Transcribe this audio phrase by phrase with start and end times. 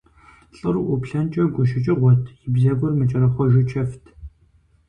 [0.57, 4.03] ЛӀыр уӀуплъэнкӀэ гущыкӀыгъуэт, и бзэгур мыкӀэрэхъуэжу чэфт.